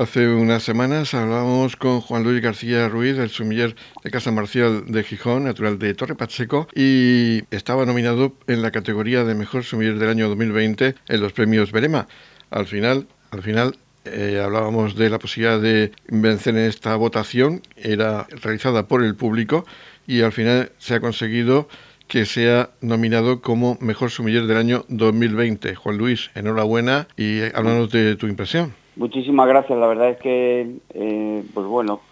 Hace 0.00 0.28
unas 0.28 0.62
semanas 0.62 1.12
hablábamos 1.12 1.76
con 1.76 2.00
Juan 2.00 2.24
Luis 2.24 2.40
García 2.40 2.88
Ruiz, 2.88 3.18
el 3.18 3.28
sumiller 3.28 3.76
de 4.02 4.10
Casa 4.10 4.30
Marcial 4.30 4.84
de 4.86 5.04
Gijón, 5.04 5.44
natural 5.44 5.78
de 5.78 5.92
Torre 5.92 6.14
Pacheco, 6.14 6.68
y 6.74 7.42
estaba 7.50 7.84
nominado 7.84 8.34
en 8.46 8.62
la 8.62 8.70
categoría 8.70 9.24
de 9.24 9.34
mejor 9.34 9.62
sumiller 9.62 9.98
del 9.98 10.08
año 10.08 10.30
2020 10.30 10.94
en 11.06 11.20
los 11.20 11.34
premios 11.34 11.70
Berema. 11.70 12.08
Al 12.48 12.66
final, 12.66 13.08
al 13.30 13.42
final 13.42 13.76
eh, 14.06 14.40
hablábamos 14.42 14.96
de 14.96 15.10
la 15.10 15.18
posibilidad 15.18 15.60
de 15.60 15.92
vencer 16.08 16.56
en 16.56 16.64
esta 16.64 16.96
votación, 16.96 17.60
era 17.76 18.26
realizada 18.40 18.88
por 18.88 19.04
el 19.04 19.16
público 19.16 19.66
y 20.06 20.22
al 20.22 20.32
final 20.32 20.72
se 20.78 20.94
ha 20.94 21.00
conseguido 21.00 21.68
que 22.08 22.24
sea 22.24 22.70
nominado 22.80 23.42
como 23.42 23.76
mejor 23.82 24.10
sumiller 24.10 24.46
del 24.46 24.56
año 24.56 24.86
2020. 24.88 25.74
Juan 25.74 25.98
Luis, 25.98 26.30
enhorabuena 26.34 27.06
y 27.18 27.42
háblanos 27.54 27.90
de 27.90 28.16
tu 28.16 28.28
impresión. 28.28 28.80
Muchísimas 29.00 29.48
gracias. 29.48 29.78
La 29.78 29.86
verdad 29.86 30.10
es 30.10 30.18
que, 30.18 30.76
eh, 30.90 31.44
pues 31.54 31.66
bueno, 31.66 32.02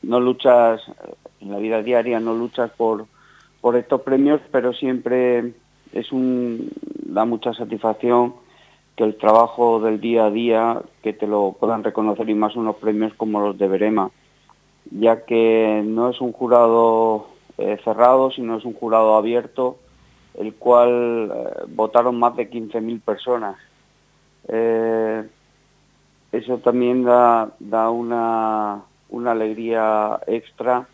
no 0.00 0.18
luchas 0.18 0.80
en 1.42 1.50
la 1.50 1.58
vida 1.58 1.82
diaria, 1.82 2.18
no 2.20 2.32
luchas 2.32 2.70
por, 2.70 3.04
por 3.60 3.76
estos 3.76 4.00
premios, 4.00 4.40
pero 4.50 4.72
siempre 4.72 5.52
es 5.92 6.12
un 6.12 6.70
da 7.04 7.26
mucha 7.26 7.52
satisfacción 7.52 8.32
que 8.96 9.04
el 9.04 9.18
trabajo 9.18 9.78
del 9.78 10.00
día 10.00 10.24
a 10.24 10.30
día, 10.30 10.80
que 11.02 11.12
te 11.12 11.26
lo 11.26 11.54
puedan 11.60 11.84
reconocer 11.84 12.30
y 12.30 12.34
más 12.34 12.56
unos 12.56 12.76
premios 12.76 13.12
como 13.12 13.38
los 13.40 13.58
de 13.58 13.68
Berema, 13.68 14.10
ya 14.90 15.26
que 15.26 15.82
no 15.84 16.08
es 16.08 16.22
un 16.22 16.32
jurado 16.32 17.26
eh, 17.58 17.76
cerrado, 17.84 18.30
sino 18.30 18.56
es 18.56 18.64
un 18.64 18.72
jurado 18.72 19.16
abierto, 19.16 19.76
el 20.32 20.54
cual 20.54 21.30
eh, 21.30 21.64
votaron 21.68 22.18
más 22.18 22.36
de 22.36 22.48
15.000 22.48 23.02
personas. 23.02 23.58
Eh, 24.48 25.28
eso 26.36 26.58
también 26.58 27.04
da, 27.04 27.50
da 27.58 27.90
una, 27.90 28.82
una 29.08 29.32
alegría 29.32 30.20
extra 30.26 30.86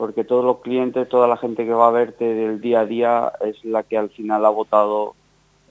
porque 0.00 0.24
todos 0.24 0.42
los 0.42 0.60
clientes, 0.60 1.08
toda 1.10 1.28
la 1.28 1.36
gente 1.36 1.66
que 1.66 1.74
va 1.74 1.88
a 1.88 1.90
verte 1.90 2.24
del 2.24 2.58
día 2.58 2.80
a 2.80 2.86
día 2.86 3.32
es 3.44 3.62
la 3.66 3.82
que 3.82 3.98
al 3.98 4.08
final 4.08 4.46
ha 4.46 4.48
votado 4.48 5.14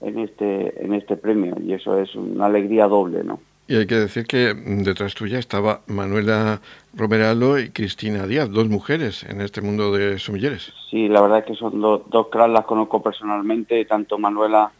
en 0.01 0.19
este, 0.19 0.85
en 0.85 0.93
este 0.93 1.17
premio 1.17 1.55
y 1.59 1.73
eso 1.73 1.97
es 1.97 2.13
una 2.13 2.45
alegría 2.45 2.87
doble, 2.87 3.23
¿no? 3.23 3.39
Y 3.67 3.75
hay 3.75 3.87
que 3.87 3.95
decir 3.95 4.25
que 4.25 4.53
detrás 4.53 5.15
tuya 5.15 5.39
estaba 5.39 5.81
Manuela 5.87 6.61
Romeralo 6.95 7.59
y 7.59 7.69
Cristina 7.69 8.27
Díaz, 8.27 8.51
dos 8.51 8.69
mujeres 8.69 9.23
en 9.23 9.41
este 9.41 9.61
mundo 9.61 9.91
de 9.91 10.19
sumilleres. 10.19 10.73
Sí, 10.91 11.07
la 11.07 11.21
verdad 11.21 11.39
es 11.39 11.45
que 11.45 11.55
son 11.55 11.81
dos 11.81 12.27
cracks, 12.31 12.53
las 12.53 12.65
conozco 12.65 13.01
personalmente, 13.01 13.83
tanto 13.85 14.19
Manuela 14.19 14.71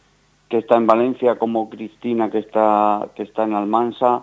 que 0.50 0.58
está 0.58 0.76
en 0.76 0.86
Valencia 0.86 1.36
como 1.36 1.70
Cristina 1.70 2.28
que 2.30 2.38
está, 2.38 3.08
que 3.14 3.22
está 3.22 3.44
en 3.44 3.54
Almansa, 3.54 4.22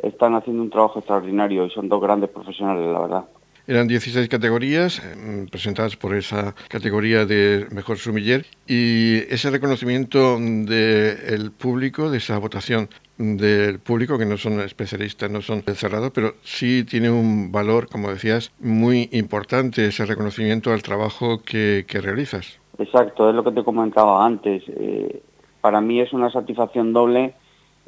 están 0.00 0.34
haciendo 0.34 0.62
un 0.62 0.70
trabajo 0.70 0.98
extraordinario 0.98 1.64
y 1.64 1.70
son 1.70 1.88
dos 1.88 2.02
grandes 2.02 2.28
profesionales, 2.30 2.92
la 2.92 3.00
verdad. 3.00 3.24
Eran 3.66 3.86
16 3.86 4.28
categorías 4.28 4.98
eh, 4.98 5.46
presentadas 5.50 5.94
por 5.94 6.14
esa 6.14 6.54
categoría 6.68 7.26
de 7.26 7.66
mejor 7.70 7.98
sumiller 7.98 8.46
y 8.66 9.18
ese 9.32 9.50
reconocimiento 9.50 10.38
del 10.38 11.52
público, 11.52 12.10
de 12.10 12.16
esa 12.16 12.38
votación 12.38 12.88
del 13.18 13.78
público, 13.78 14.16
que 14.18 14.24
no 14.24 14.36
son 14.36 14.60
especialistas, 14.60 15.30
no 15.30 15.42
son 15.42 15.62
cerrados, 15.62 16.12
pero 16.14 16.34
sí 16.42 16.84
tiene 16.84 17.10
un 17.10 17.52
valor, 17.52 17.88
como 17.88 18.08
decías, 18.08 18.52
muy 18.58 19.10
importante 19.12 19.86
ese 19.86 20.06
reconocimiento 20.06 20.72
al 20.72 20.82
trabajo 20.82 21.42
que, 21.42 21.84
realizas. 22.00 22.58
Exacto, 22.78 23.28
es 23.28 23.34
lo 23.34 23.44
que 23.44 23.52
te 23.52 23.64
comentaba 23.64 24.24
antes. 24.24 24.62
Eh, 24.68 25.20
para 25.60 25.80
mí 25.80 26.00
es 26.00 26.12
una 26.12 26.30
satisfacción 26.30 26.92
doble 26.92 27.34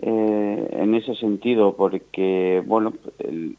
eh, 0.02 0.68
en 0.72 0.94
ese 0.94 1.14
sentido, 1.14 1.74
porque 1.76 2.62
bueno, 2.66 2.94
el, 3.18 3.56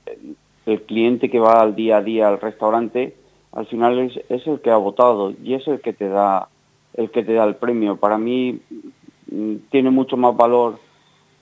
cliente 0.88 1.30
que 1.30 1.40
va 1.40 1.62
al 1.62 1.76
día 1.76 1.98
a 1.98 2.02
día 2.02 2.28
al 2.28 2.40
restaurante, 2.40 3.16
al 3.52 3.68
final 3.68 4.00
es, 4.00 4.48
el 4.48 4.60
que 4.62 4.72
ha 4.72 4.78
votado 4.78 5.34
y 5.44 5.54
es 5.54 5.68
el 5.68 5.82
que 5.82 5.94
te 5.94 6.08
da 6.08 6.48
el 6.94 7.12
que 7.12 7.24
te 7.24 7.34
da 7.34 7.44
el 7.44 7.56
premio. 7.56 7.98
Para 7.98 8.18
mí 8.18 8.60
mm, 9.32 9.56
tiene 9.70 9.92
mucho 9.92 10.18
más 10.18 10.36
valor 10.36 10.80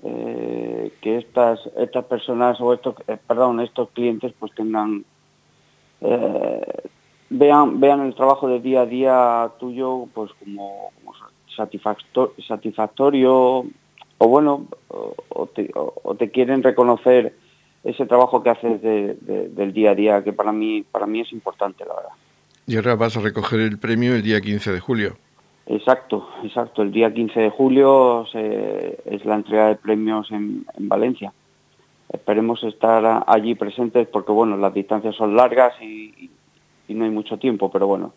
eh, 0.03 0.91
que 1.01 1.17
estas 1.17 1.59
estas 1.77 2.05
personas 2.05 2.59
o 2.59 2.73
estos 2.73 2.95
eh, 3.07 3.17
perdón 3.25 3.59
estos 3.59 3.89
clientes 3.91 4.33
pues 4.39 4.53
tengan 4.53 5.05
vean 7.29 7.79
vean 7.79 8.01
el 8.01 8.15
trabajo 8.15 8.47
de 8.47 8.59
día 8.59 8.81
a 8.81 8.85
día 8.85 9.51
tuyo 9.59 10.07
pues 10.13 10.31
como, 10.43 10.91
como 11.67 12.31
satisfactorio 12.47 13.65
o 14.19 14.27
bueno, 14.27 14.67
o 14.89 15.47
te, 16.15 16.29
quieren 16.29 16.61
reconocer 16.61 17.33
ese 17.83 18.05
trabajo 18.05 18.43
que 18.43 18.49
haces 18.49 18.81
del 18.81 19.73
día 19.73 19.91
a 19.91 19.95
día, 19.95 20.23
que 20.23 20.33
para 20.33 20.51
mí, 20.51 20.83
para 20.83 21.07
mí 21.07 21.21
es 21.21 21.31
importante, 21.31 21.85
la 21.85 21.95
verdad. 21.95 22.11
Y 22.67 22.75
ahora 22.75 22.95
vas 22.95 23.15
a 23.15 23.21
recoger 23.21 23.61
el 23.61 23.79
premio 23.79 24.13
el 24.13 24.21
día 24.21 24.41
15 24.41 24.73
de 24.73 24.79
julio. 24.79 25.17
Exacto, 25.65 26.29
exacto. 26.43 26.81
El 26.81 26.91
día 26.91 27.13
15 27.13 27.39
de 27.39 27.49
julio 27.49 28.25
es 28.33 29.25
la 29.25 29.35
entrega 29.35 29.69
de 29.69 29.75
premios 29.75 30.29
en, 30.31 30.65
Valencia. 30.79 31.31
Esperemos 32.11 32.61
estar 32.63 33.23
allí 33.25 33.55
presentes 33.55 34.07
porque, 34.07 34.33
bueno, 34.33 34.57
las 34.57 34.73
distancias 34.73 35.15
son 35.15 35.35
largas 35.35 35.73
y, 35.81 36.29
y 36.89 36.93
no 36.93 37.05
hay 37.05 37.11
mucho 37.11 37.37
tiempo, 37.37 37.71
pero 37.71 37.87
bueno, 37.87 38.13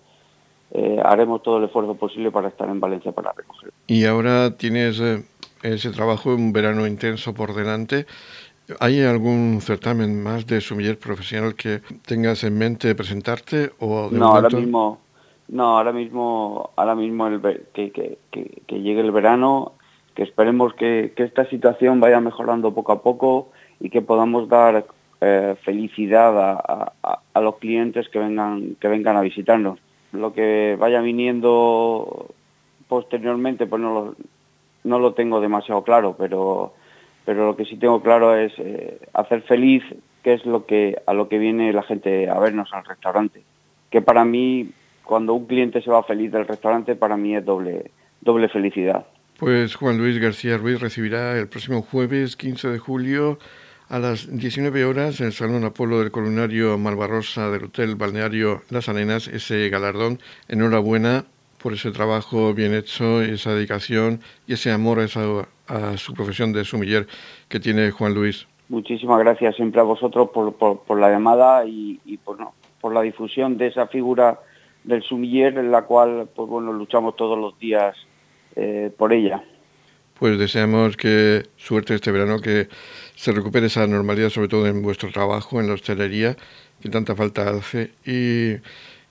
eh, 0.74 0.98
haremos 1.04 1.42
todo 1.42 1.58
el 1.58 1.64
esfuerzo 1.64 1.94
posible 1.94 2.30
para 2.30 2.48
estar 2.48 2.68
en 2.68 2.80
Valencia 2.80 3.12
para 3.12 3.32
recoger. 3.32 3.70
Y 3.86 4.06
ahora 4.06 4.56
tienes 4.56 4.98
eh, 5.00 5.22
ese 5.62 5.90
trabajo, 5.90 6.34
un 6.34 6.52
verano 6.52 6.86
intenso 6.86 7.34
por 7.34 7.54
delante. 7.54 8.06
¿Hay 8.80 9.02
algún 9.02 9.60
certamen 9.60 10.22
más 10.22 10.46
de 10.46 10.62
sumiller 10.62 10.98
profesional 10.98 11.54
que 11.54 11.82
tengas 12.06 12.42
en 12.44 12.56
mente 12.56 12.94
presentarte 12.94 13.72
o 13.80 14.08
no 14.10 14.28
ahora 14.28 14.48
mismo 14.48 15.00
no 15.48 15.76
ahora 15.76 15.92
mismo 15.92 16.70
ahora 16.76 16.94
mismo 16.94 17.26
el, 17.26 17.40
que, 17.74 17.90
que, 17.90 18.18
que, 18.30 18.80
llegue 18.80 19.00
el 19.00 19.10
verano 19.10 19.72
que 20.14 20.22
esperemos 20.22 20.72
que, 20.74 21.12
que, 21.16 21.24
esta 21.24 21.44
situación 21.50 22.00
vaya 22.00 22.20
mejorando 22.20 22.72
poco 22.72 22.92
a 22.92 23.02
poco 23.02 23.50
y 23.80 23.90
que 23.90 24.00
podamos 24.00 24.48
dar 24.48 24.86
eh, 25.20 25.56
felicidad 25.64 26.38
a, 26.38 26.92
a, 27.02 27.20
a, 27.34 27.40
los 27.40 27.56
clientes 27.56 28.08
que 28.08 28.20
vengan 28.20 28.76
que 28.80 28.88
vengan 28.88 29.16
a 29.16 29.22
visitarnos 29.22 29.80
lo 30.12 30.32
que 30.32 30.76
vaya 30.78 31.00
viniendo 31.00 32.28
posteriormente 32.88 33.66
pues 33.66 33.80
no 33.80 33.94
lo, 33.94 34.16
no 34.84 34.98
lo 34.98 35.14
tengo 35.14 35.40
demasiado 35.40 35.82
claro, 35.82 36.14
pero, 36.18 36.74
pero 37.24 37.46
lo 37.46 37.56
que 37.56 37.64
sí 37.64 37.76
tengo 37.76 38.02
claro 38.02 38.36
es 38.36 38.52
eh, 38.58 38.98
hacer 39.14 39.42
feliz, 39.42 39.82
que 40.22 40.34
es 40.34 40.44
lo 40.44 40.66
que, 40.66 41.00
a 41.06 41.14
lo 41.14 41.28
que 41.28 41.38
viene 41.38 41.72
la 41.72 41.82
gente 41.82 42.28
a 42.28 42.38
vernos 42.38 42.72
al 42.72 42.84
restaurante. 42.84 43.42
Que 43.90 44.02
para 44.02 44.24
mí, 44.24 44.70
cuando 45.04 45.34
un 45.34 45.46
cliente 45.46 45.82
se 45.82 45.90
va 45.90 46.02
feliz 46.02 46.30
del 46.32 46.46
restaurante, 46.46 46.94
para 46.94 47.16
mí 47.16 47.34
es 47.34 47.44
doble, 47.44 47.90
doble 48.20 48.48
felicidad. 48.48 49.06
Pues 49.38 49.74
Juan 49.74 49.98
Luis 49.98 50.18
García 50.18 50.56
Ruiz 50.56 50.80
recibirá 50.80 51.36
el 51.36 51.48
próximo 51.48 51.82
jueves 51.82 52.36
15 52.36 52.68
de 52.68 52.78
julio 52.78 53.38
a 53.92 53.98
las 53.98 54.26
19 54.26 54.86
horas 54.86 55.20
en 55.20 55.26
el 55.26 55.32
Salón 55.34 55.64
Apolo 55.64 55.98
del 55.98 56.10
Columnario 56.10 56.78
Malvarrosa 56.78 57.50
del 57.50 57.64
Hotel 57.64 57.94
Balneario 57.94 58.62
Las 58.70 58.88
Arenas 58.88 59.28
ese 59.28 59.68
galardón. 59.68 60.18
Enhorabuena 60.48 61.26
por 61.62 61.74
ese 61.74 61.90
trabajo 61.90 62.54
bien 62.54 62.72
hecho, 62.72 63.20
esa 63.20 63.52
dedicación 63.52 64.20
y 64.46 64.54
ese 64.54 64.70
amor 64.70 64.98
a, 64.98 65.96
su 65.98 66.14
profesión 66.14 66.54
de 66.54 66.64
sumiller 66.64 67.06
que 67.50 67.60
tiene 67.60 67.90
Juan 67.90 68.14
Luis. 68.14 68.48
Muchísimas 68.70 69.18
gracias 69.18 69.56
siempre 69.56 69.82
a 69.82 69.84
vosotros 69.84 70.30
por, 70.30 70.98
la 70.98 71.10
llamada 71.10 71.66
y, 71.66 72.18
por, 72.24 72.38
por 72.80 72.94
la 72.94 73.02
difusión 73.02 73.58
de 73.58 73.66
esa 73.66 73.88
figura 73.88 74.40
del 74.84 75.02
sumiller 75.02 75.58
en 75.58 75.70
la 75.70 75.82
cual 75.82 76.30
pues 76.34 76.48
bueno 76.48 76.72
luchamos 76.72 77.14
todos 77.14 77.38
los 77.38 77.58
días 77.58 77.94
eh, 78.56 78.90
por 78.96 79.12
ella. 79.12 79.44
Pues 80.18 80.38
deseamos 80.38 80.96
que 80.96 81.44
suerte 81.56 81.94
este 81.94 82.12
verano, 82.12 82.40
que 82.40 82.68
se 83.16 83.32
recupere 83.32 83.66
esa 83.66 83.86
normalidad, 83.86 84.30
sobre 84.30 84.48
todo 84.48 84.66
en 84.66 84.82
vuestro 84.82 85.10
trabajo, 85.10 85.60
en 85.60 85.68
la 85.68 85.74
hostelería, 85.74 86.36
que 86.80 86.88
tanta 86.88 87.14
falta 87.14 87.50
hace, 87.50 87.92
y 88.04 88.60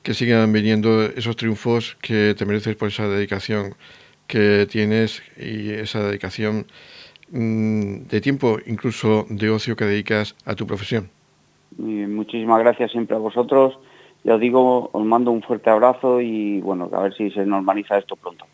que 0.04 0.14
sigan 0.14 0.52
viniendo 0.52 1.04
esos 1.04 1.36
triunfos 1.36 1.98
que 2.02 2.34
te 2.38 2.46
mereces 2.46 2.76
por 2.76 2.88
esa 2.88 3.08
dedicación 3.08 3.76
que 4.28 4.68
tienes 4.70 5.22
y 5.38 5.72
esa 5.72 6.04
dedicación 6.04 6.66
mm, 7.32 8.08
de 8.08 8.22
tiempo, 8.22 8.58
incluso 8.66 9.26
de 9.30 9.50
ocio 9.50 9.76
que 9.76 9.86
dedicas 9.86 10.36
a 10.46 10.56
tu 10.56 10.66
profesión. 10.66 11.10
muchísimas 11.78 12.60
gracias 12.60 12.92
siempre 12.92 13.16
a 13.16 13.20
vosotros. 13.20 13.78
Ya 14.24 14.36
os 14.36 14.42
digo, 14.42 14.90
os 14.94 15.06
mando 15.06 15.32
un 15.32 15.42
fuerte 15.42 15.70
abrazo 15.70 16.22
y 16.22 16.62
bueno, 16.62 16.90
a 16.94 17.02
ver 17.02 17.14
si 17.16 17.32
se 17.32 17.46
normaliza 17.46 17.98
esto 17.98 18.16
pronto. 18.16 18.46